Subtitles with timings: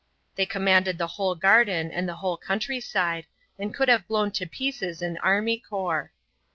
[0.35, 3.27] They commanded the whole garden and the whole country side,
[3.59, 6.11] and could have blown to pieces an army corps.